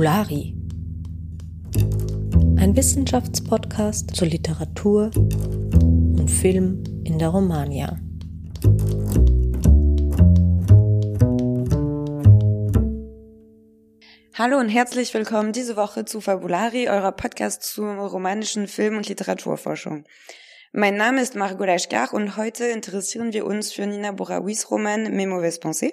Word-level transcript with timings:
Fabulari. 0.00 0.54
Ein 2.56 2.74
Wissenschaftspodcast 2.74 4.16
zur 4.16 4.28
Literatur 4.28 5.10
und 5.14 6.30
Film 6.30 6.82
in 7.04 7.18
der 7.18 7.28
Romania. 7.28 7.98
Hallo 14.32 14.56
und 14.56 14.70
herzlich 14.70 15.12
willkommen 15.12 15.52
diese 15.52 15.76
Woche 15.76 16.06
zu 16.06 16.22
Fabulari, 16.22 16.88
eurer 16.88 17.12
Podcast 17.12 17.62
zur 17.62 17.92
romanischen 17.92 18.68
Film- 18.68 18.96
und 18.96 19.06
Literaturforschung. 19.06 20.04
Mein 20.72 20.96
Name 20.96 21.20
ist 21.20 21.34
Margot 21.34 21.66
Lashkar 21.66 22.14
und 22.14 22.38
heute 22.38 22.64
interessieren 22.64 23.34
wir 23.34 23.44
uns 23.44 23.74
für 23.74 23.86
Nina 23.86 24.12
Borawis 24.12 24.70
Roman 24.70 25.14
Mes 25.14 25.26
mauvaises 25.26 25.60
pensées. 25.60 25.92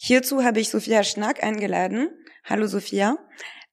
Hierzu 0.00 0.44
habe 0.44 0.60
ich 0.60 0.70
Sophia 0.70 1.02
Schnack 1.02 1.42
eingeladen. 1.42 2.08
Hallo 2.44 2.68
Sophia. 2.68 3.18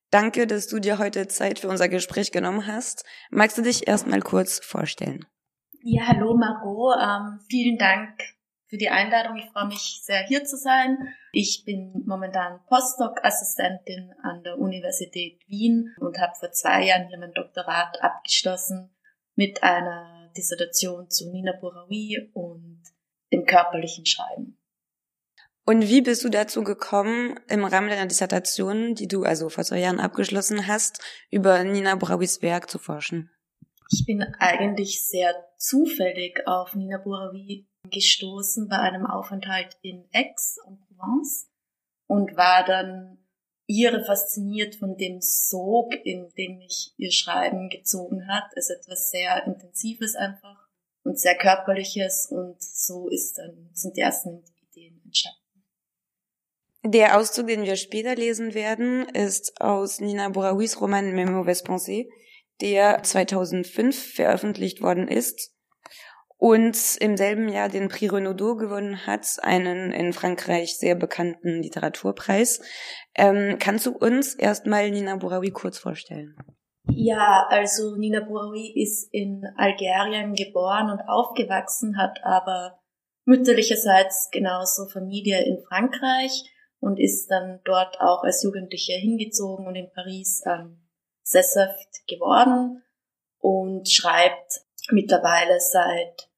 Danke, 0.10 0.48
dass 0.48 0.68
du 0.68 0.80
dir 0.80 0.98
heute 0.98 1.28
Zeit 1.28 1.60
für 1.60 1.68
unser 1.68 1.88
Gespräch 1.88 2.32
genommen 2.32 2.66
hast. 2.66 3.06
Magst 3.30 3.60
du 3.60 3.62
dich 3.62 3.88
erstmal 3.88 4.22
kurz 4.22 4.60
vorstellen? 4.60 5.26
Ja, 5.84 6.08
hallo 6.08 6.36
Margot. 6.36 6.96
Ähm, 7.00 7.40
vielen 7.48 7.78
Dank 7.78 8.20
für 8.66 8.78
die 8.78 8.90
Einladung. 8.90 9.38
Ich 9.38 9.52
freue 9.52 9.68
mich 9.68 10.02
sehr, 10.04 10.26
hier 10.26 10.44
zu 10.46 10.58
sein. 10.58 10.98
Ich 11.32 11.64
bin 11.64 12.04
momentan 12.08 12.60
Postdoc-Assistentin 12.70 14.12
an 14.24 14.42
der 14.42 14.58
Universität 14.58 15.40
Wien 15.48 15.94
und 16.00 16.18
habe 16.18 16.34
vor 16.40 16.52
zwei 16.52 16.86
Jahren 16.86 17.08
hier 17.08 17.20
mein 17.20 17.34
Doktorat 17.34 18.02
abgeschlossen 18.02 18.96
mit 19.36 19.62
einer 19.62 20.32
Dissertation 20.36 21.08
zu 21.08 21.30
Nina 21.30 21.54
Bouraoui 21.62 22.32
und 22.34 22.82
dem 23.32 23.46
körperlichen 23.46 24.08
Schreiben. 24.08 24.58
Und 25.68 25.88
wie 25.88 26.02
bist 26.02 26.24
du 26.24 26.30
dazu 26.30 26.64
gekommen, 26.64 27.40
im 27.48 27.66
Rahmen 27.66 27.90
deiner 27.90 28.06
Dissertation, 28.06 28.94
die 28.94 29.08
du 29.08 29.24
also 29.24 29.50
vor 29.50 29.64
zwei 29.64 29.80
Jahren 29.80 30.00
abgeschlossen 30.00 30.68
hast, 30.68 31.02
über 31.32 31.64
Nina 31.64 31.96
Bourauis 31.96 32.44
Werk 32.44 32.70
zu 32.70 32.78
forschen? 32.78 33.32
Ich 33.92 34.06
bin 34.06 34.22
eigentlich 34.40 35.08
sehr 35.08 35.34
zufällig 35.58 36.46
auf 36.46 36.76
Nina 36.76 36.98
Bouraoui 36.98 37.68
gestoßen 37.90 38.68
bei 38.68 38.78
einem 38.78 39.06
Aufenthalt 39.08 39.78
in 39.82 40.08
Aix 40.14 40.58
en 40.68 40.78
Provence 40.80 41.50
und 42.08 42.36
war 42.38 42.64
dann 42.66 43.18
ihre 43.68 44.04
fasziniert 44.06 44.76
von 44.76 44.96
dem 44.98 45.20
Sog, 45.22 45.94
in 46.04 46.30
dem 46.38 46.58
mich 46.58 46.94
ihr 46.98 47.12
Schreiben 47.12 47.70
gezogen 47.70 48.28
hat. 48.28 48.46
Es 48.56 48.70
ist 48.70 48.82
etwas 48.82 49.10
sehr 49.10 49.46
Intensives 49.48 50.16
einfach 50.16 50.68
und 51.04 51.20
sehr 51.20 51.38
Körperliches 51.38 52.28
und 52.30 52.62
so 52.62 53.10
ist 53.10 53.38
dann, 53.38 53.70
sind 53.74 53.98
die 53.98 54.02
ersten 54.02 54.44
Ideen 54.70 55.02
entstanden. 55.04 55.45
Der 56.88 57.18
Auszug, 57.18 57.48
den 57.48 57.64
wir 57.64 57.78
später 57.78 58.14
lesen 58.14 58.54
werden, 58.54 59.10
ist 59.10 59.60
aus 59.60 60.00
Nina 60.00 60.30
Bourauis 60.30 60.80
Roman 60.80 61.14
Mes 61.14 61.28
mauvaises 61.28 61.64
pensées, 61.64 62.08
der 62.62 63.02
2005 63.02 64.14
veröffentlicht 64.14 64.84
worden 64.84 65.08
ist 65.08 65.52
und 66.38 66.78
im 67.00 67.18
selben 67.18 67.50
Jahr 67.50 67.70
den 67.70 67.88
Prix 67.88 68.14
Renaudot 68.14 68.60
gewonnen 68.60 69.08
hat, 69.08 69.26
einen 69.42 69.92
in 69.94 70.14
Frankreich 70.14 70.78
sehr 70.78 70.94
bekannten 70.94 71.64
Literaturpreis. 71.64 72.62
Ähm, 73.16 73.58
kannst 73.60 73.88
du 73.88 73.92
uns 73.98 74.36
erstmal 74.36 74.92
Nina 74.92 75.16
Bouraoui 75.16 75.50
kurz 75.50 75.80
vorstellen? 75.80 76.36
Ja, 76.88 77.48
also 77.50 77.96
Nina 77.96 78.20
Bouraoui 78.20 78.80
ist 78.80 79.12
in 79.12 79.42
Algerien 79.58 80.36
geboren 80.36 80.92
und 80.92 81.02
aufgewachsen, 81.10 81.98
hat 81.98 82.20
aber 82.24 82.78
mütterlicherseits 83.26 84.30
genauso 84.32 84.88
Familie 84.88 85.44
in 85.44 85.58
Frankreich 85.68 86.44
und 86.86 87.00
ist 87.00 87.28
dann 87.28 87.60
dort 87.66 88.00
auch 88.00 88.24
als 88.24 88.44
Jugendliche 88.44 88.94
hingezogen 88.94 89.68
und 89.68 89.76
in 89.76 89.92
Paris 89.92 90.44
ähm, 90.46 90.78
sesshaft 91.24 92.08
geworden 92.08 92.84
und 93.40 93.90
schreibt 93.90 94.62
mittlerweile 94.92 95.60
seit 95.60 96.30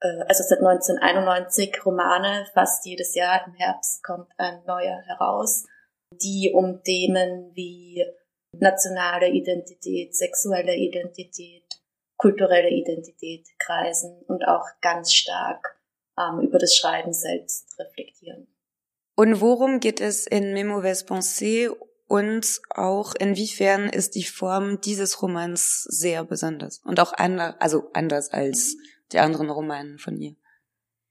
äh, 0.00 0.22
also 0.26 0.44
seit 0.44 0.60
1991 0.60 1.84
Romane. 1.84 2.46
Fast 2.54 2.86
jedes 2.86 3.14
Jahr 3.14 3.46
im 3.46 3.54
Herbst 3.54 4.02
kommt 4.02 4.28
ein 4.38 4.62
neuer 4.64 5.02
heraus, 5.06 5.66
die 6.12 6.52
um 6.54 6.82
Themen 6.82 7.54
wie 7.54 8.04
nationale 8.52 9.28
Identität, 9.28 10.14
sexuelle 10.16 10.74
Identität, 10.74 11.64
kulturelle 12.16 12.70
Identität 12.70 13.46
kreisen 13.58 14.22
und 14.26 14.44
auch 14.46 14.66
ganz 14.80 15.12
stark 15.12 15.80
ähm, 16.18 16.40
über 16.40 16.58
das 16.58 16.74
Schreiben 16.74 17.12
selbst 17.12 17.78
reflektieren. 17.78 18.48
Und 19.20 19.42
worum 19.42 19.80
geht 19.80 20.00
es 20.00 20.26
in 20.26 20.54
Memo 20.54 20.78
Pensée 20.78 21.68
und 22.08 22.60
auch 22.74 23.14
inwiefern 23.14 23.90
ist 23.90 24.14
die 24.14 24.22
Form 24.22 24.80
dieses 24.80 25.20
Romans 25.20 25.82
sehr 25.82 26.24
besonders 26.24 26.80
und 26.86 26.98
auch 27.00 27.12
anders, 27.12 27.54
also 27.58 27.90
anders 27.92 28.32
als 28.32 28.78
die 29.12 29.18
anderen 29.18 29.50
Romanen 29.50 29.98
von 29.98 30.16
ihr? 30.16 30.36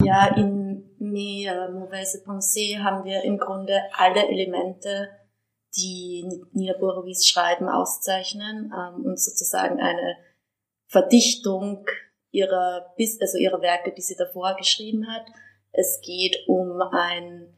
Ja, 0.02 0.36
in 0.36 0.90
Mes 0.98 1.46
euh, 1.50 1.70
Mauvaise 1.70 2.24
Pensée 2.26 2.80
haben 2.80 3.06
wir 3.06 3.24
im 3.24 3.38
Grunde 3.38 3.80
alle 3.92 4.28
Elemente, 4.28 5.10
die 5.78 6.28
Nina 6.54 6.74
Borovys 6.80 7.28
Schreiben 7.28 7.70
auszeichnen 7.70 8.74
ähm, 8.76 9.06
und 9.06 9.20
sozusagen 9.20 9.80
eine 9.80 10.18
Verdichtung 10.88 11.86
ihrer, 12.32 12.92
also 12.98 13.38
ihrer 13.38 13.62
Werke, 13.62 13.94
die 13.96 14.02
sie 14.02 14.16
davor 14.16 14.56
geschrieben 14.56 15.06
hat. 15.08 15.28
Es 15.72 16.02
geht 16.04 16.38
um 16.48 16.82
ein 16.82 17.54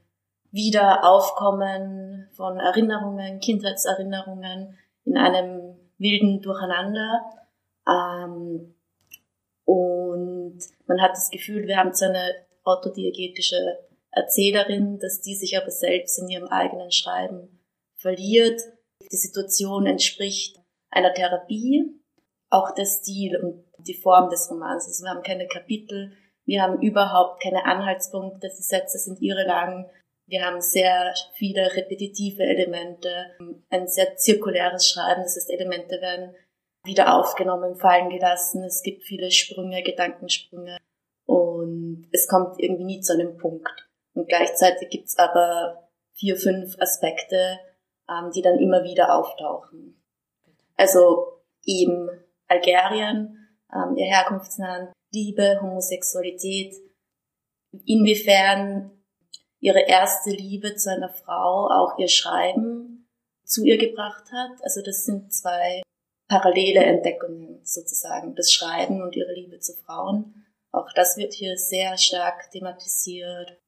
Wiederaufkommen 0.52 2.30
von 2.34 2.60
Erinnerungen, 2.60 3.40
Kindheitserinnerungen 3.40 4.78
in 5.06 5.18
einem 5.18 5.78
wilden 5.98 6.42
Durcheinander. 6.42 7.22
Ähm, 7.88 8.76
und 9.66 10.60
man 10.88 11.02
hat 11.02 11.12
das 11.12 11.30
Gefühl, 11.30 11.68
wir 11.68 11.78
haben 11.78 11.94
so 11.94 12.06
eine 12.06 12.36
autodiegetische 12.64 13.80
Erzählerin, 14.12 15.00
dass 15.00 15.22
die 15.22 15.36
sich 15.36 15.58
aber 15.58 15.72
selbst 15.72 16.20
in 16.20 16.28
ihrem 16.28 16.48
eigenen 16.50 16.92
Schreiben 16.92 17.60
verliert. 17.96 18.62
Die 19.12 19.16
Situation 19.16 19.86
entspricht 19.86 20.60
einer 20.90 21.14
Therapie, 21.14 22.02
auch 22.50 22.72
der 22.72 22.86
Stil 22.86 23.38
und 23.38 23.64
die 23.88 23.94
Form 23.94 24.30
des 24.30 24.52
Romans. 24.52 24.86
Also 24.86 25.06
wir 25.06 25.12
haben 25.12 25.24
keine 25.24 25.48
Kapitel, 25.48 26.12
wir 26.46 26.62
haben 26.62 26.82
überhaupt 26.82 27.42
keine 27.42 27.66
Anhaltspunkte, 27.66 28.50
die 28.50 28.62
Sätze 28.62 28.98
sind 28.98 29.22
ihre 29.22 29.46
lang 29.46 29.90
wir 30.32 30.46
haben 30.46 30.62
sehr 30.62 31.14
viele 31.34 31.76
repetitive 31.76 32.44
Elemente, 32.44 33.36
ein 33.70 33.88
sehr 33.88 34.16
zirkuläres 34.16 34.88
Schreiben, 34.88 35.24
das 35.24 35.36
heißt, 35.36 35.50
Elemente 35.50 36.00
werden 36.00 36.34
wieder 36.86 37.20
aufgenommen, 37.20 37.76
fallen 37.76 38.10
gelassen. 38.10 38.64
Es 38.64 38.82
gibt 38.82 39.04
viele 39.04 39.30
Sprünge, 39.30 39.84
Gedankensprünge 39.84 40.78
und 41.26 42.08
es 42.14 42.28
kommt 42.30 42.60
irgendwie 42.60 42.86
nie 42.86 43.02
zu 43.02 43.14
einem 43.14 43.38
Punkt. 43.38 43.90
Und 44.14 44.30
gleichzeitig 44.30 44.90
gibt's 44.90 45.18
aber 45.18 45.90
vier, 46.14 46.38
fünf 46.38 46.80
Aspekte, 46.80 47.60
ähm, 48.10 48.32
die 48.34 48.42
dann 48.42 48.58
immer 48.58 48.84
wieder 48.84 49.14
auftauchen. 49.14 50.02
Also 50.78 51.42
eben 51.66 52.10
Algerien, 52.48 53.50
ähm, 53.74 53.98
ihr 53.98 54.06
Herkunftsland, 54.06 54.94
Liebe, 55.12 55.60
Homosexualität, 55.62 56.74
inwiefern 57.86 59.01
ihre 59.62 59.82
erste 59.82 60.32
Liebe 60.32 60.76
zu 60.76 60.92
einer 60.92 61.10
Frau 61.10 61.70
auch 61.70 61.98
ihr 61.98 62.10
Schreiben 62.10 63.08
zu 63.46 63.64
ihr 63.64 63.78
gebracht 63.78 64.26
hat. 64.32 64.64
Also 64.64 64.82
das 64.82 65.06
sind 65.06 65.32
zwei 65.34 65.82
parallele 66.28 66.84
Entdeckungen 66.84 67.60
sozusagen, 67.64 68.36
das 68.36 68.52
Schreiben 68.52 69.02
und 69.02 69.16
ihre 69.16 69.34
Liebe 69.34 69.60
zu 69.60 69.74
Frauen. 69.86 70.46
Auch 70.72 70.88
das 70.96 71.18
wird 71.18 71.34
hier 71.34 71.58
sehr 71.58 71.98
stark 71.98 72.50
thematisiert. 72.52 73.60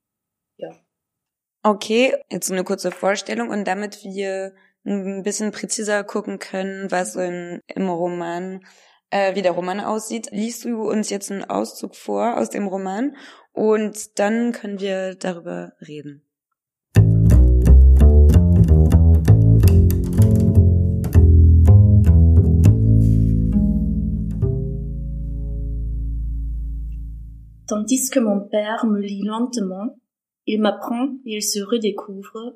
Ja. 0.57 0.71
Okay, 1.63 2.15
jetzt 2.29 2.51
eine 2.51 2.63
kurze 2.63 2.91
Vorstellung 2.91 3.49
und 3.49 3.65
damit 3.65 4.03
wir 4.03 4.53
ein 4.85 5.23
bisschen 5.23 5.51
präziser 5.51 6.03
gucken 6.03 6.39
können, 6.39 6.91
was 6.91 7.15
in, 7.15 7.61
im 7.67 7.89
Roman, 7.89 8.65
äh, 9.09 9.35
wie 9.35 9.41
der 9.41 9.53
Roman 9.53 9.79
aussieht, 9.79 10.29
liest 10.31 10.65
du 10.65 10.89
uns 10.89 11.09
jetzt 11.09 11.31
einen 11.31 11.45
Auszug 11.45 11.95
vor 11.95 12.37
aus 12.37 12.49
dem 12.49 12.67
Roman 12.67 13.15
und 13.53 14.19
dann 14.19 14.51
können 14.51 14.79
wir 14.79 15.15
darüber. 15.15 15.73
Tandis 27.67 28.09
que 28.09 28.19
mon 28.19 28.41
père 28.49 28.85
me 28.85 28.99
lit 28.99 29.23
lentement, 29.23 29.97
il 30.45 30.61
m'apprend 30.61 31.17
et 31.25 31.37
il 31.37 31.41
se 31.41 31.59
redécouvre 31.59 32.55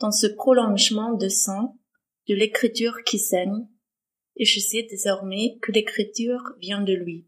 dans 0.00 0.10
ce 0.10 0.26
prolongement 0.26 1.14
de 1.14 1.28
sang, 1.28 1.78
de 2.28 2.34
l'écriture 2.34 3.02
qui 3.04 3.18
saigne, 3.18 3.66
et 4.36 4.44
je 4.44 4.60
sais 4.60 4.86
désormais 4.88 5.58
que 5.62 5.72
l'écriture 5.72 6.42
vient 6.60 6.82
de 6.82 6.92
lui. 6.92 7.26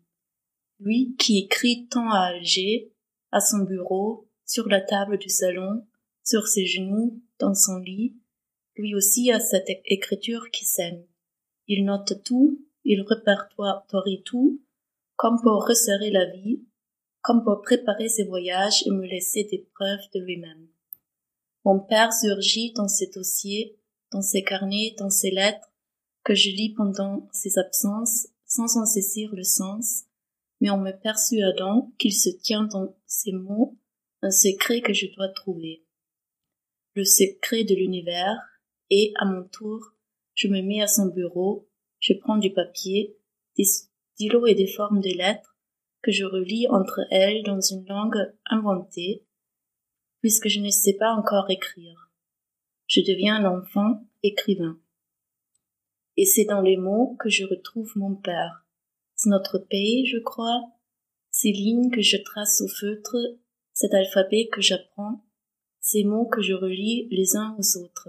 Lui 0.80 1.14
qui 1.18 1.38
écrit 1.38 1.88
tant 1.88 2.10
à 2.10 2.18
Alger, 2.18 2.92
à 3.32 3.40
son 3.40 3.58
bureau, 3.58 4.28
sur 4.44 4.68
la 4.68 4.80
table 4.80 5.18
du 5.18 5.28
salon, 5.28 5.86
sur 6.24 6.46
ses 6.46 6.66
genoux, 6.66 7.22
dans 7.38 7.54
son 7.54 7.78
lit, 7.78 8.16
lui 8.76 8.94
aussi 8.94 9.30
a 9.30 9.40
cette 9.40 9.68
écriture 9.84 10.50
qui 10.50 10.64
saigne. 10.64 11.04
Il 11.66 11.84
note 11.84 12.22
tout, 12.24 12.64
il 12.84 13.02
répertorie 13.02 14.22
tout, 14.24 14.60
comme 15.16 15.40
pour 15.42 15.66
resserrer 15.66 16.10
la 16.10 16.26
vie, 16.26 16.64
comme 17.22 17.44
pour 17.44 17.62
préparer 17.62 18.08
ses 18.08 18.24
voyages 18.24 18.82
et 18.86 18.90
me 18.90 19.06
laisser 19.06 19.44
des 19.44 19.68
preuves 19.74 20.08
de 20.14 20.20
lui-même. 20.20 20.68
Mon 21.64 21.78
père 21.78 22.12
surgit 22.12 22.72
dans 22.72 22.88
ses 22.88 23.08
dossiers, 23.08 23.78
dans 24.10 24.22
ses 24.22 24.42
carnets, 24.42 24.94
dans 24.98 25.10
ses 25.10 25.30
lettres, 25.30 25.70
que 26.24 26.34
je 26.34 26.50
lis 26.50 26.74
pendant 26.74 27.28
ses 27.32 27.58
absences, 27.58 28.28
sans 28.46 28.78
en 28.78 28.86
saisir 28.86 29.34
le 29.34 29.44
sens, 29.44 30.04
mais 30.60 30.70
en 30.70 30.78
me 30.78 30.92
persuadant 30.92 31.92
qu'il 31.98 32.12
se 32.12 32.30
tient 32.30 32.64
dans 32.64 32.96
ces 33.06 33.32
mots 33.32 33.78
un 34.22 34.30
secret 34.30 34.80
que 34.80 34.92
je 34.92 35.06
dois 35.14 35.28
trouver. 35.28 35.84
Le 36.94 37.04
secret 37.04 37.64
de 37.64 37.74
l'univers, 37.74 38.36
et, 38.90 39.12
à 39.16 39.24
mon 39.24 39.44
tour, 39.44 39.80
je 40.34 40.48
me 40.48 40.60
mets 40.62 40.82
à 40.82 40.86
son 40.86 41.06
bureau, 41.06 41.68
je 42.00 42.14
prends 42.14 42.36
du 42.36 42.52
papier, 42.52 43.16
des 43.56 43.64
stylos 43.64 44.46
et 44.46 44.54
des 44.54 44.66
formes 44.66 45.00
de 45.00 45.10
lettres, 45.10 45.56
que 46.02 46.12
je 46.12 46.24
relis 46.24 46.66
entre 46.68 47.00
elles 47.10 47.42
dans 47.44 47.60
une 47.60 47.86
langue 47.86 48.34
inventée, 48.46 49.24
puisque 50.20 50.48
je 50.48 50.60
ne 50.60 50.70
sais 50.70 50.94
pas 50.94 51.12
encore 51.12 51.50
écrire. 51.50 52.10
Je 52.86 53.00
deviens 53.00 53.44
un 53.44 53.58
enfant 53.58 54.04
écrivain. 54.22 54.78
Et 56.16 56.24
c'est 56.24 56.44
dans 56.44 56.60
les 56.60 56.76
mots 56.76 57.16
que 57.20 57.28
je 57.28 57.44
retrouve 57.44 57.92
mon 57.96 58.16
père. 58.16 58.66
C'est 59.22 59.28
notre 59.28 59.58
pays, 59.58 60.06
je 60.06 60.16
crois, 60.16 60.62
ces 61.30 61.52
lignes 61.52 61.90
que 61.90 62.00
je 62.00 62.16
trace 62.16 62.62
au 62.62 62.68
feutre, 62.68 63.16
cet 63.74 63.92
alphabet 63.92 64.48
que 64.50 64.62
j'apprends, 64.62 65.26
ces 65.78 66.04
mots 66.04 66.26
que 66.26 66.40
je 66.40 66.54
relis 66.54 67.06
les 67.10 67.36
uns 67.36 67.54
aux 67.58 67.76
autres. 67.82 68.08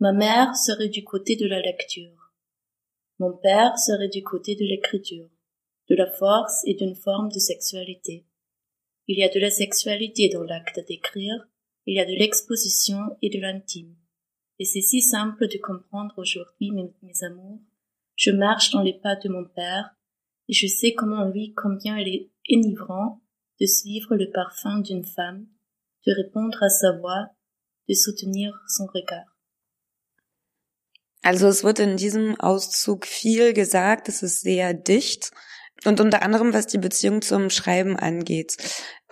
Ma 0.00 0.14
mère 0.14 0.56
serait 0.56 0.88
du 0.88 1.04
côté 1.04 1.36
de 1.36 1.46
la 1.46 1.60
lecture. 1.60 2.32
Mon 3.18 3.36
père 3.36 3.76
serait 3.76 4.08
du 4.08 4.22
côté 4.22 4.54
de 4.54 4.64
l'écriture 4.64 5.28
de 5.90 5.96
la 5.96 6.10
force 6.10 6.62
et 6.64 6.72
d'une 6.72 6.96
forme 6.96 7.30
de 7.30 7.38
sexualité. 7.38 8.24
Il 9.06 9.18
y 9.18 9.22
a 9.22 9.28
de 9.28 9.38
la 9.38 9.50
sexualité 9.50 10.30
dans 10.30 10.44
l'acte 10.44 10.80
d'écrire, 10.88 11.46
il 11.84 11.96
y 11.96 12.00
a 12.00 12.06
de 12.06 12.18
l'exposition 12.18 13.18
et 13.20 13.28
de 13.28 13.38
l'intime. 13.38 13.94
Et 14.58 14.64
c'est 14.64 14.80
si 14.80 15.02
simple 15.02 15.46
de 15.46 15.58
comprendre 15.58 16.14
aujourd'hui 16.16 16.70
mes, 16.70 16.90
mes, 17.02 17.22
amours. 17.22 17.60
Je 18.16 18.30
marche 18.30 18.70
dans 18.70 18.82
les 18.82 18.98
pas 19.00 19.16
de 19.16 19.28
mon 19.28 19.44
père, 19.44 19.90
et 20.48 20.52
je 20.52 20.66
sais 20.66 20.94
comment 20.94 21.24
lui 21.24 21.52
combien 21.54 21.98
il 21.98 22.08
est 22.08 22.30
enivrant 22.50 23.22
de 23.60 23.66
suivre 23.66 24.16
le 24.16 24.30
parfum 24.30 24.80
d'une 24.80 25.04
femme, 25.04 25.46
de 26.06 26.12
répondre 26.12 26.62
à 26.62 26.68
sa 26.68 26.92
voix, 26.98 27.28
de 27.88 27.94
soutenir 27.94 28.52
son 28.68 28.86
regard. 28.86 29.26
Also 31.22 31.48
es 31.48 31.64
wird 31.64 31.78
in 31.78 31.96
diesem 31.96 32.38
Auszug 32.38 33.06
viel 33.06 33.54
gesagt, 33.54 34.08
es 34.08 34.22
ist 34.22 34.42
sehr 34.42 34.74
dicht. 34.74 35.30
Und 35.86 36.00
unter 36.00 36.22
anderem, 36.22 36.52
was 36.52 36.66
die 36.66 36.78
Beziehung 36.78 37.22
zum 37.22 37.50
Schreiben 37.50 37.96
angeht. 37.96 38.56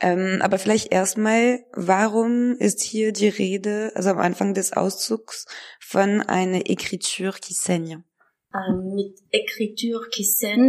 Ähm, 0.00 0.40
aber 0.42 0.58
vielleicht 0.58 0.92
erstmal, 0.92 1.64
warum 1.72 2.54
ist 2.56 2.82
hier 2.82 3.12
die 3.12 3.28
Rede, 3.28 3.92
also 3.94 4.10
am 4.10 4.18
Anfang 4.18 4.54
des 4.54 4.72
Auszugs, 4.72 5.46
von 5.80 6.20
einer 6.20 6.68
Écriture 6.68 7.38
qui 7.40 7.54
saigne? 7.54 8.04
Ähm, 8.54 8.94
mit 8.94 9.18
Écriture 9.30 10.08
qui 10.10 10.24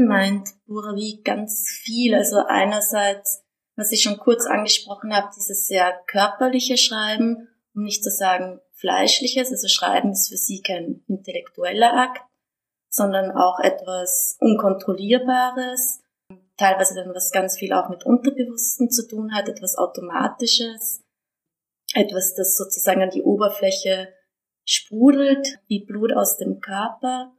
meint 0.08 0.50
Bouravi 0.68 1.22
ganz 1.24 1.68
viel. 1.84 2.16
Also 2.16 2.38
einerseits, 2.48 3.44
was 3.76 3.92
ich 3.92 4.02
schon 4.02 4.18
kurz 4.18 4.46
angesprochen 4.46 5.14
habe, 5.14 5.30
dieses 5.36 5.68
sehr 5.68 5.94
körperliche 6.08 6.78
Schreiben, 6.78 7.50
um 7.76 7.84
nicht 7.84 8.04
zu 8.04 8.10
sagen 8.10 8.62
fleischliches. 8.76 9.52
Also 9.52 9.68
Schreiben 9.68 10.12
ist 10.12 10.30
für 10.30 10.38
sie 10.38 10.62
kein 10.62 11.04
intellektueller 11.08 11.94
Akt, 11.94 12.22
sondern 12.90 13.32
auch 13.32 13.60
etwas 13.60 14.38
Unkontrollierbares, 14.40 16.04
teilweise 16.58 16.96
dann 16.96 17.14
was 17.14 17.32
ganz 17.32 17.58
viel 17.58 17.74
auch 17.74 17.90
mit 17.90 18.06
Unterbewussten 18.06 18.90
zu 18.92 19.08
tun 19.08 19.34
hat, 19.34 19.50
etwas 19.50 19.78
Automatisches, 19.78 21.04
etwas, 21.94 22.36
das 22.36 22.56
sozusagen 22.56 23.02
an 23.02 23.10
die 23.10 23.24
Oberfläche 23.24 24.14
sprudelt, 24.66 25.60
wie 25.68 25.84
Blut 25.84 26.14
aus 26.14 26.38
dem 26.38 26.60
Körper. 26.60 27.34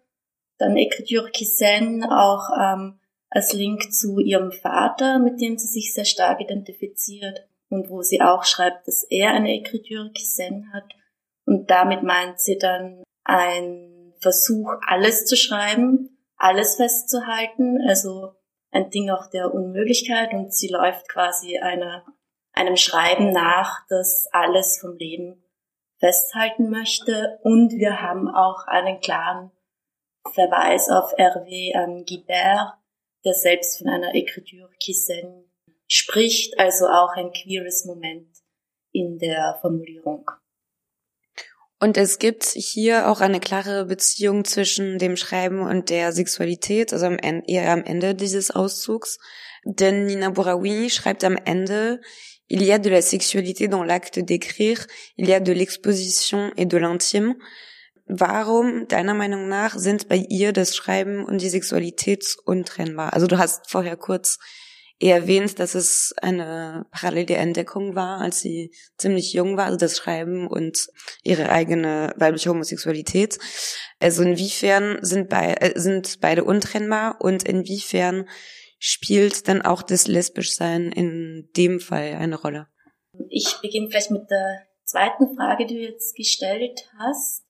Dann 0.58 0.76
Écriture 0.76 1.30
Kissen 1.30 2.04
auch 2.04 2.50
ähm, 2.58 3.00
als 3.30 3.52
Link 3.52 3.92
zu 3.92 4.18
ihrem 4.20 4.52
Vater, 4.52 5.18
mit 5.18 5.40
dem 5.40 5.58
sie 5.58 5.66
sich 5.66 5.92
sehr 5.92 6.04
stark 6.04 6.40
identifiziert 6.40 7.48
und 7.68 7.90
wo 7.90 8.02
sie 8.02 8.20
auch 8.20 8.44
schreibt, 8.44 8.86
dass 8.86 9.04
er 9.10 9.32
eine 9.32 9.50
Écriture 9.50 10.12
Kissen 10.12 10.72
hat. 10.72 10.84
Und 11.44 11.70
damit 11.70 12.02
meint 12.02 12.40
sie 12.40 12.58
dann 12.58 13.02
ein 13.24 14.14
Versuch, 14.20 14.70
alles 14.86 15.26
zu 15.26 15.36
schreiben, 15.36 16.16
alles 16.36 16.76
festzuhalten, 16.76 17.78
also 17.86 18.34
ein 18.70 18.90
Ding 18.90 19.10
auch 19.10 19.28
der 19.30 19.52
Unmöglichkeit 19.52 20.32
und 20.32 20.52
sie 20.52 20.68
läuft 20.68 21.08
quasi 21.08 21.58
einer, 21.58 22.04
einem 22.52 22.76
Schreiben 22.76 23.32
nach, 23.32 23.84
das 23.88 24.28
alles 24.32 24.78
vom 24.80 24.96
Leben 24.96 25.44
festhalten 25.98 26.70
möchte 26.70 27.38
und 27.42 27.72
wir 27.72 28.00
haben 28.00 28.28
auch 28.28 28.66
einen 28.66 29.00
klaren 29.00 29.50
Verweis 30.32 30.88
auf 30.88 31.12
Hervé 31.18 31.72
ähm, 31.74 32.04
Guibert, 32.04 32.78
der 33.24 33.34
selbst 33.34 33.78
von 33.78 33.88
einer 33.88 34.14
Écriture 34.14 34.70
Kissen 34.80 35.50
spricht, 35.86 36.58
also 36.58 36.86
auch 36.86 37.12
ein 37.16 37.32
queeres 37.32 37.84
Moment 37.84 38.28
in 38.92 39.18
der 39.18 39.58
Formulierung. 39.60 40.30
Und 41.80 41.98
es 41.98 42.18
gibt 42.18 42.44
hier 42.44 43.10
auch 43.10 43.20
eine 43.20 43.40
klare 43.40 43.84
Beziehung 43.84 44.44
zwischen 44.44 44.98
dem 44.98 45.16
Schreiben 45.16 45.60
und 45.60 45.90
der 45.90 46.12
Sexualität, 46.12 46.92
also 46.92 47.06
am 47.06 47.18
Ende, 47.18 47.44
eher 47.46 47.70
am 47.70 47.84
Ende 47.84 48.14
dieses 48.14 48.50
Auszugs. 48.50 49.18
Denn 49.64 50.06
Nina 50.06 50.30
Bouraoui 50.30 50.88
schreibt 50.88 51.24
am 51.24 51.36
Ende, 51.36 52.00
il 52.48 52.62
y 52.62 52.72
a 52.72 52.78
de 52.78 52.90
la 52.90 53.02
sexualité 53.02 53.68
dans 53.68 53.84
l'acte 53.84 54.18
d'écrire, 54.18 54.86
il 55.16 55.28
y 55.28 55.34
a 55.34 55.40
de 55.40 55.52
l'exposition 55.52 56.52
et 56.56 56.66
de 56.66 56.78
l'intime. 56.78 57.36
Warum, 58.06 58.86
deiner 58.88 59.14
Meinung 59.14 59.48
nach, 59.48 59.78
sind 59.78 60.08
bei 60.08 60.16
ihr 60.16 60.52
das 60.52 60.76
Schreiben 60.76 61.24
und 61.24 61.40
die 61.40 61.48
Sexualität 61.48 62.36
untrennbar? 62.44 63.14
Also 63.14 63.26
du 63.26 63.38
hast 63.38 63.70
vorher 63.70 63.96
kurz 63.96 64.38
erwähnt, 65.00 65.58
dass 65.58 65.74
es 65.74 66.14
eine 66.20 66.86
parallele 66.90 67.34
Entdeckung 67.34 67.94
war, 67.94 68.20
als 68.20 68.40
sie 68.40 68.72
ziemlich 68.96 69.32
jung 69.32 69.56
war, 69.56 69.66
also 69.66 69.78
das 69.78 69.96
Schreiben 69.96 70.46
und 70.46 70.86
ihre 71.22 71.48
eigene 71.48 72.12
weibliche 72.16 72.50
Homosexualität. 72.50 73.38
Also 74.00 74.22
inwiefern 74.22 74.98
sind, 75.02 75.28
bei, 75.28 75.54
äh, 75.54 75.78
sind 75.78 76.20
beide 76.20 76.44
untrennbar 76.44 77.20
und 77.20 77.42
inwiefern 77.42 78.28
spielt 78.78 79.48
dann 79.48 79.62
auch 79.62 79.82
das 79.82 80.06
Lesbischsein 80.06 80.92
in 80.92 81.48
dem 81.56 81.80
Fall 81.80 82.14
eine 82.14 82.36
Rolle? 82.36 82.68
Ich 83.30 83.56
beginne 83.62 83.88
vielleicht 83.88 84.10
mit 84.10 84.30
der 84.30 84.66
zweiten 84.84 85.34
Frage, 85.36 85.66
die 85.66 85.74
du 85.74 85.80
jetzt 85.80 86.14
gestellt 86.14 86.88
hast. 86.98 87.43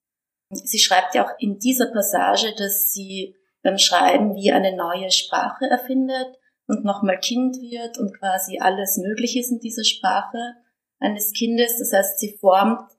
Sie 0.55 0.79
schreibt 0.79 1.15
ja 1.15 1.25
auch 1.25 1.33
in 1.39 1.59
dieser 1.59 1.87
Passage, 1.87 2.55
dass 2.57 2.93
sie 2.93 3.37
beim 3.63 3.79
Schreiben 3.79 4.35
wie 4.35 4.53
eine 4.53 4.77
neue 4.77 5.11
Sprache 5.11 5.67
erfindet 5.71 6.39
und 6.67 6.85
nochmal 6.85 7.19
Kind 7.19 7.57
wird 7.57 7.99
und 7.99 8.19
quasi 8.19 8.59
alles 8.61 8.99
möglich 8.99 9.37
ist 9.39 9.51
in 9.51 9.61
dieser 9.61 9.85
Sprache 9.85 10.55
eines 11.01 11.33
Kindes. 11.33 11.79
Das 11.79 11.93
heißt, 11.93 12.19
sie 12.19 12.37
formt 12.41 12.91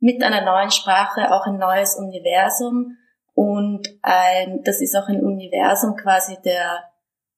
mit 0.00 0.22
einer 0.22 0.44
neuen 0.44 0.70
Sprache 0.70 1.32
auch 1.32 1.46
ein 1.46 1.58
neues 1.58 1.94
Universum 1.94 2.96
und 3.34 3.88
ein, 4.02 4.62
das 4.64 4.80
ist 4.80 4.94
auch 4.96 5.08
ein 5.08 5.22
Universum 5.22 5.96
quasi 5.96 6.36
der 6.44 6.84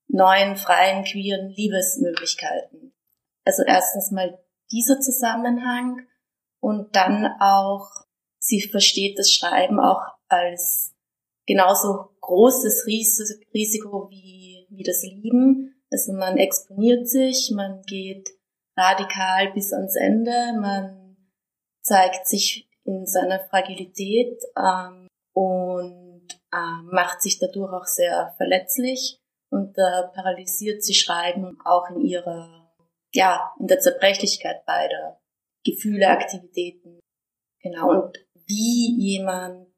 neuen, 0.08 0.56
freien, 0.56 1.04
queeren 1.04 1.48
Liebesmöglichkeiten. 1.48 2.92
Also 3.44 3.62
erstens 3.62 4.10
mal 4.10 4.38
dieser 4.70 5.00
Zusammenhang 5.00 6.06
und 6.60 6.96
dann 6.96 7.26
auch, 7.40 7.88
sie 8.46 8.60
versteht 8.60 9.18
das 9.18 9.30
Schreiben 9.32 9.80
auch 9.80 10.02
als 10.28 10.94
genauso 11.46 12.10
großes 12.20 12.86
Risiko 12.86 14.08
wie, 14.10 14.66
wie 14.70 14.82
das 14.82 15.02
Lieben 15.02 15.76
also 15.90 16.12
man 16.12 16.36
exponiert 16.36 17.08
sich, 17.08 17.52
man 17.54 17.82
geht 17.82 18.30
radikal 18.76 19.52
bis 19.52 19.72
ans 19.72 19.96
Ende, 19.96 20.52
man 20.60 21.16
zeigt 21.82 22.26
sich 22.26 22.68
in 22.84 23.06
seiner 23.06 23.40
Fragilität 23.48 24.42
ähm, 24.56 25.08
und 25.32 26.28
äh, 26.52 26.82
macht 26.90 27.22
sich 27.22 27.38
dadurch 27.38 27.72
auch 27.72 27.86
sehr 27.86 28.34
verletzlich 28.36 29.20
und 29.50 29.78
äh, 29.78 30.08
paralysiert 30.14 30.82
sie 30.82 30.94
Schreiben 30.94 31.58
auch 31.64 31.88
in 31.90 32.00
ihrer, 32.00 32.72
ja, 33.14 33.52
in 33.60 33.68
der 33.68 33.78
Zerbrechlichkeit 33.78 34.66
beider 34.66 35.20
Gefühle, 35.64 36.08
Aktivitäten. 36.08 37.00
Genau. 37.62 37.90
Und 37.90 38.18
wie 38.46 38.96
jemand 38.98 39.68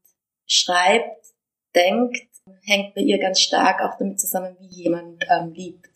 schreibt, 0.46 1.26
denkt, 1.75 2.16
hängt 2.62 2.94
bei 2.94 3.02
ihr 3.02 3.18
ganz 3.18 3.40
stark 3.40 3.80
auch 3.82 3.98
damit 3.98 4.20
zusammen, 4.20 4.56
wie 4.60 4.82
jemand 4.82 5.25
ähm, 5.28 5.52
liebt. 5.52 5.88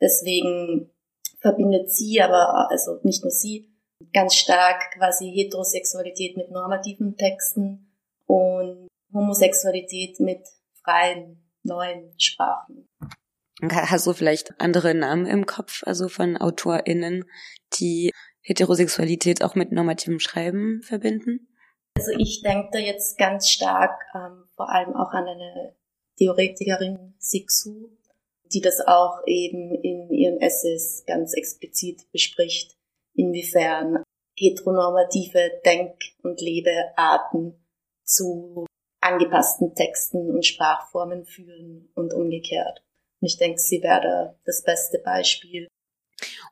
Deswegen 0.00 0.90
verbindet 1.40 1.90
sie, 1.90 2.20
aber 2.20 2.70
also 2.70 2.98
nicht 3.02 3.22
nur 3.22 3.30
sie, 3.30 3.70
ganz 4.12 4.34
stark 4.34 4.92
quasi 4.94 5.30
Heterosexualität 5.30 6.36
mit 6.36 6.50
normativen 6.50 7.16
Texten 7.16 7.90
und 8.26 8.88
Homosexualität 9.12 10.20
mit 10.20 10.40
freien, 10.82 11.42
neuen 11.62 12.12
Sprachen. 12.18 12.88
Hast 13.62 14.06
du 14.06 14.14
vielleicht 14.14 14.58
andere 14.58 14.94
Namen 14.94 15.26
im 15.26 15.44
Kopf, 15.44 15.82
also 15.84 16.08
von 16.08 16.38
AutorInnen, 16.38 17.24
die 17.78 18.10
Heterosexualität 18.40 19.44
auch 19.44 19.54
mit 19.54 19.70
normativem 19.70 20.18
Schreiben 20.18 20.82
verbinden? 20.82 21.49
Also 22.00 22.12
ich 22.18 22.40
denke 22.40 22.70
da 22.72 22.78
jetzt 22.78 23.18
ganz 23.18 23.50
stark 23.50 24.00
ähm, 24.14 24.44
vor 24.56 24.70
allem 24.70 24.96
auch 24.96 25.10
an 25.10 25.28
eine 25.28 25.76
Theoretikerin 26.16 27.14
Sixu, 27.18 27.90
die 28.50 28.62
das 28.62 28.80
auch 28.80 29.20
eben 29.26 29.74
in 29.74 30.10
ihren 30.10 30.40
Essays 30.40 31.04
ganz 31.06 31.34
explizit 31.34 32.10
bespricht, 32.10 32.74
inwiefern 33.12 34.02
heteronormative 34.34 35.60
Denk- 35.66 36.00
und 36.22 36.40
Lebearten 36.40 37.62
zu 38.02 38.64
angepassten 39.02 39.74
Texten 39.74 40.30
und 40.30 40.46
Sprachformen 40.46 41.26
führen 41.26 41.90
und 41.94 42.14
umgekehrt. 42.14 42.82
Und 43.20 43.26
ich 43.26 43.36
denke, 43.36 43.58
sie 43.58 43.82
wäre 43.82 44.00
da 44.00 44.38
das 44.46 44.62
beste 44.62 45.00
Beispiel. 45.00 45.68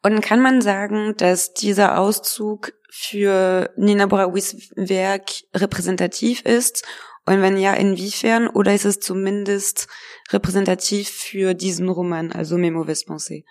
Und 0.02 0.20
kann 0.20 0.40
man 0.40 0.60
sagen, 0.60 1.14
dass 1.16 1.54
dieser 1.54 1.98
Auszug 1.98 2.72
für 2.90 3.70
Nina 3.76 4.06
Borawis 4.06 4.70
Werk 4.76 5.30
repräsentativ 5.54 6.42
ist? 6.42 6.86
Und 7.26 7.42
wenn 7.42 7.58
ja, 7.58 7.74
inwiefern? 7.74 8.48
Oder 8.48 8.74
ist 8.74 8.84
es 8.84 9.00
zumindest 9.00 9.88
repräsentativ 10.30 11.10
für 11.10 11.54
diesen 11.54 11.88
Roman, 11.88 12.32
also 12.32 12.56
Mauvaise 12.56 13.04
Pensée? 13.04 13.44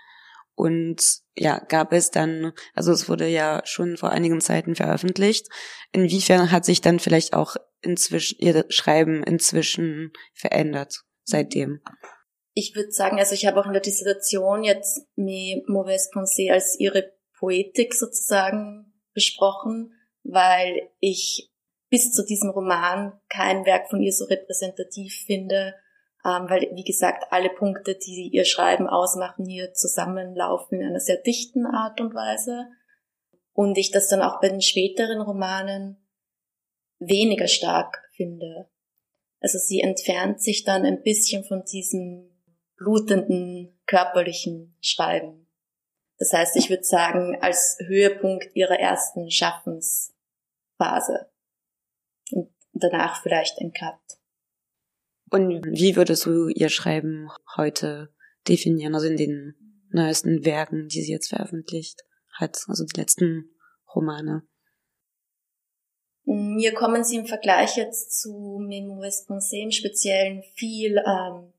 Und 0.56 1.04
ja, 1.36 1.60
gab 1.60 1.94
es 1.94 2.10
dann, 2.10 2.54
also 2.74 2.92
es 2.92 3.08
wurde 3.08 3.28
ja 3.28 3.62
schon 3.66 3.96
vor 3.96 4.10
einigen 4.10 4.42
Zeiten 4.42 4.74
veröffentlicht. 4.74 5.48
Inwiefern 5.92 6.52
hat 6.52 6.66
sich 6.66 6.82
dann 6.82 6.98
vielleicht 6.98 7.34
auch 7.34 7.58
inzwischen 7.82 8.40
ihr 8.40 8.66
Schreiben 8.70 9.24
inzwischen 9.24 10.12
verändert 10.34 11.04
seitdem? 11.24 11.82
Ich 12.60 12.76
würde 12.76 12.92
sagen, 12.92 13.20
also 13.20 13.36
ich 13.36 13.46
habe 13.46 13.60
auch 13.60 13.68
in 13.68 13.74
der 13.74 13.84
Dissertation 13.84 14.64
jetzt 14.64 15.06
Mauvaise 15.16 16.10
Pensée 16.12 16.52
als 16.52 16.76
ihre 16.80 17.14
Poetik 17.38 17.94
sozusagen 17.94 19.00
besprochen, 19.14 19.94
weil 20.24 20.90
ich 21.00 21.52
bis 21.92 22.12
zu 22.12 22.26
diesem 22.26 22.50
Roman 22.50 23.14
kein 23.30 23.64
Werk 23.68 23.92
von 23.92 24.02
ihr 24.02 24.12
so 24.12 24.26
repräsentativ 24.26 25.24
finde, 25.28 25.76
ähm, 26.26 26.50
weil, 26.50 26.62
wie 26.74 26.84
gesagt, 26.84 27.26
alle 27.30 27.52
Punkte, 27.52 27.94
die 27.94 28.32
ihr 28.34 28.44
Schreiben 28.44 28.88
ausmachen, 28.88 29.46
hier 29.46 29.74
zusammenlaufen 29.74 30.82
in 30.82 30.88
einer 30.88 31.00
sehr 31.00 31.18
dichten 31.18 31.68
Art 31.68 32.02
und 32.02 32.16
Weise. 32.16 32.70
Und 33.54 33.78
ich 33.78 33.92
das 33.92 34.08
dann 34.08 34.24
auch 34.24 34.42
bei 34.42 34.50
den 34.50 34.62
späteren 34.62 35.22
Romanen 35.22 36.04
weniger 36.98 37.48
stark 37.48 38.02
finde. 38.16 38.68
Also 39.42 39.60
sie 39.60 39.82
entfernt 39.82 40.42
sich 40.42 40.64
dann 40.64 40.86
ein 40.86 41.04
bisschen 41.04 41.44
von 41.44 41.64
diesem 41.64 42.34
blutenden, 42.78 43.78
körperlichen 43.86 44.76
Schreiben. 44.82 45.48
Das 46.18 46.34
heißt, 46.34 46.56
ich 46.56 46.70
würde 46.70 46.84
sagen, 46.84 47.38
als 47.42 47.78
Höhepunkt 47.86 48.56
ihrer 48.56 48.80
ersten 48.80 49.30
Schaffensphase. 49.30 50.14
Und 52.32 52.52
danach 52.74 53.22
vielleicht 53.22 53.60
ein 53.60 53.72
Cut. 53.72 54.00
Und 55.30 55.66
wie 55.66 55.96
würdest 55.96 56.26
du 56.26 56.48
ihr 56.48 56.70
Schreiben 56.70 57.30
heute 57.56 58.14
definieren, 58.48 58.96
also 58.96 59.08
in 59.08 59.18
den 59.18 59.56
neuesten 59.90 60.46
Werken, 60.46 60.88
die 60.88 61.02
sie 61.02 61.12
jetzt 61.12 61.30
veröffentlicht 61.30 62.04
hat, 62.40 62.58
also 62.68 62.86
die 62.86 63.00
letzten 63.00 63.52
Romane? 63.94 64.44
Mir 66.24 66.74
kommen 66.74 67.04
sie 67.04 67.18
im 67.18 67.26
Vergleich 67.26 67.78
jetzt 67.78 68.20
zu 68.22 68.60
Memoires 68.60 69.26
Pensée 69.28 69.64
im 69.64 69.72
Speziellen 69.72 70.44
viel 70.56 70.98
ähm, 70.98 71.54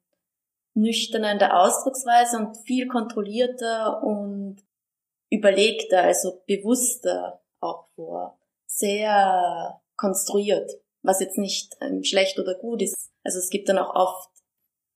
nüchterner 0.75 1.33
in 1.33 1.39
der 1.39 1.59
Ausdrucksweise 1.59 2.39
und 2.39 2.57
viel 2.57 2.87
kontrollierter 2.87 4.03
und 4.03 4.63
überlegter, 5.31 6.03
also 6.03 6.43
bewusster 6.47 7.43
auch 7.61 7.87
vor. 7.95 8.39
Sehr 8.67 9.81
konstruiert, 9.97 10.71
was 11.03 11.21
jetzt 11.21 11.39
nicht 11.39 11.77
ähm, 11.81 12.05
schlecht 12.05 12.39
oder 12.39 12.55
gut 12.55 12.83
ist. 12.83 13.11
Also 13.25 13.39
es 13.39 13.51
gibt 13.51 13.69
dann 13.69 13.79
auch 13.79 13.95
oft 13.95 14.31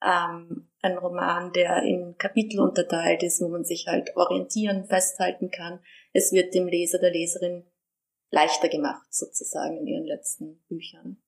ähm, 0.03 0.71
einen 0.81 0.99
Roman, 0.99 1.53
der 1.53 1.83
in 1.83 2.17
Kapitel 2.19 2.61
unterteilt 2.61 3.23
ist, 3.23 3.41
wo 3.41 3.49
man 3.49 3.65
sich 3.65 3.87
halt 3.87 4.17
orientieren, 4.17 4.85
festhalten 4.85 5.51
kann. 5.51 5.81
Es 6.13 6.33
wird 6.33 6.55
dem 6.55 6.67
Leser, 6.67 6.99
der 6.99 7.13
Leserin 7.13 7.65
leichter 8.31 8.69
gemacht, 8.69 9.07
sozusagen 9.11 9.79
in 9.79 9.87
ihren 9.87 10.07
letzten 10.07 10.63
Büchern. 10.69 11.23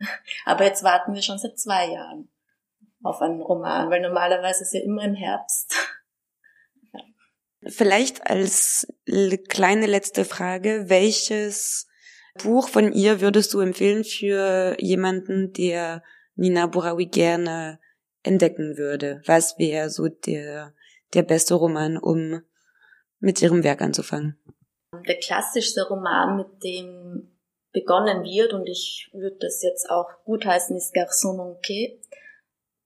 Aber 0.44 0.64
jetzt 0.64 0.82
warten 0.82 1.14
wir 1.14 1.22
schon 1.22 1.38
seit 1.38 1.58
zwei 1.58 1.90
Jahren 1.90 2.31
auf 3.02 3.20
einen 3.20 3.40
Roman, 3.40 3.90
weil 3.90 4.00
normalerweise 4.00 4.62
ist 4.62 4.74
ja 4.74 4.80
immer 4.80 5.04
im 5.04 5.14
Herbst. 5.14 5.74
Vielleicht 7.64 8.28
als 8.28 8.86
kleine 9.48 9.86
letzte 9.86 10.24
Frage, 10.24 10.84
welches 10.88 11.86
Buch 12.42 12.68
von 12.68 12.92
ihr 12.92 13.20
würdest 13.20 13.54
du 13.54 13.60
empfehlen 13.60 14.04
für 14.04 14.76
jemanden, 14.78 15.52
der 15.52 16.02
Nina 16.34 16.66
Bouraoui 16.66 17.06
gerne 17.06 17.78
entdecken 18.22 18.76
würde? 18.76 19.22
Was 19.26 19.58
wäre 19.58 19.90
so 19.90 20.08
der, 20.08 20.74
der 21.14 21.22
beste 21.22 21.54
Roman, 21.54 21.98
um 21.98 22.42
mit 23.20 23.40
ihrem 23.42 23.62
Werk 23.62 23.82
anzufangen? 23.82 24.38
Der 25.06 25.18
klassischste 25.18 25.86
Roman, 25.88 26.36
mit 26.36 26.64
dem 26.64 27.28
begonnen 27.72 28.24
wird, 28.24 28.52
und 28.52 28.66
ich 28.66 29.08
würde 29.12 29.36
das 29.40 29.62
jetzt 29.62 29.88
auch 29.88 30.08
gutheißen, 30.24 30.76
ist 30.76 30.94
Garçon 30.94 31.36
Manqué, 31.36 31.98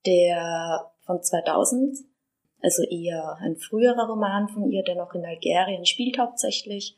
der 0.07 0.91
von 1.05 1.21
2000, 1.21 1.97
also 2.61 2.83
eher 2.83 3.37
ein 3.41 3.57
früherer 3.57 4.07
Roman 4.07 4.47
von 4.49 4.71
ihr, 4.71 4.83
der 4.83 4.95
noch 4.95 5.13
in 5.13 5.25
Algerien 5.25 5.85
spielt 5.85 6.17
hauptsächlich, 6.17 6.97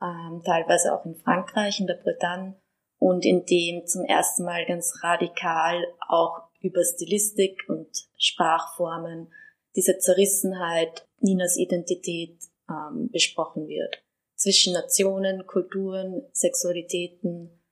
ähm, 0.00 0.42
teilweise 0.44 0.94
auch 0.94 1.04
in 1.04 1.16
Frankreich, 1.16 1.80
in 1.80 1.86
der 1.86 1.94
Bretagne 1.94 2.54
und 2.98 3.24
in 3.24 3.44
dem 3.46 3.86
zum 3.86 4.04
ersten 4.04 4.44
Mal 4.44 4.64
ganz 4.66 5.02
radikal 5.02 5.84
auch 6.08 6.42
über 6.60 6.84
Stilistik 6.84 7.64
und 7.68 7.88
Sprachformen 8.16 9.32
diese 9.74 9.98
Zerrissenheit 9.98 11.08
Ninas 11.18 11.56
Identität 11.56 12.38
ähm, 12.68 13.10
besprochen 13.10 13.66
wird. 13.66 14.04
Zwischen 14.36 14.72
Nationen, 14.72 15.46
Kulturen, 15.46 16.22
Sexualitäten, 16.32 17.62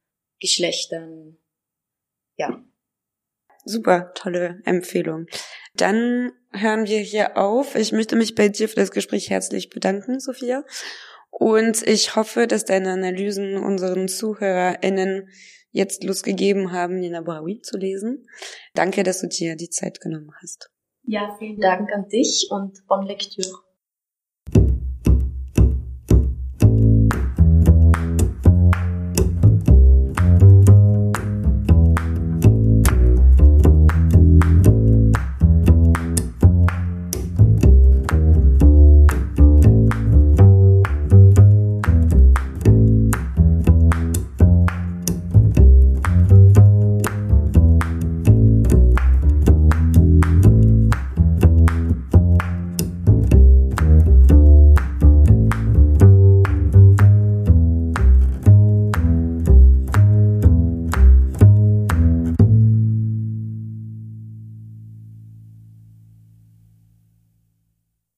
Geschlechtern. 0.41 1.37
Ja. 2.37 2.63
Super, 3.71 4.12
tolle 4.15 4.61
Empfehlung. 4.65 5.27
Dann 5.77 6.33
hören 6.53 6.87
wir 6.87 6.99
hier 6.99 7.37
auf. 7.37 7.77
Ich 7.77 7.93
möchte 7.93 8.17
mich 8.17 8.35
bei 8.35 8.49
dir 8.49 8.69
für 8.69 8.75
das 8.81 8.91
Gespräch 8.91 9.31
herzlich 9.31 9.71
bedanken, 9.71 10.19
Sophia. 10.19 10.65
Und 11.31 11.87
ich 11.87 12.17
hoffe, 12.17 12.49
dass 12.49 12.65
deine 12.65 12.91
Analysen 12.91 13.57
unseren 13.57 14.09
ZuhörerInnen 14.09 15.29
jetzt 15.71 16.03
Lust 16.03 16.25
gegeben 16.25 16.73
haben, 16.73 16.99
Nina 16.99 17.21
Boraoui 17.21 17.61
zu 17.61 17.79
lesen. 17.79 18.27
Danke, 18.75 19.05
dass 19.05 19.21
du 19.21 19.29
dir 19.29 19.55
die 19.55 19.71
Zeit 19.71 20.00
genommen 20.00 20.33
hast. 20.43 20.69
Ja, 21.05 21.37
vielen 21.39 21.61
Dank 21.61 21.93
an 21.93 22.09
dich 22.09 22.49
und 22.50 22.85
bonne 22.89 23.07
Lektüre. 23.07 23.70